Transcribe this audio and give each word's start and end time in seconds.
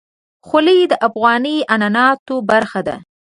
خولۍ 0.47 0.79
د 0.91 0.93
افغاني 1.07 1.55
عنعناتو 1.73 2.35
برخه 2.49 2.79
ده. 2.87 2.95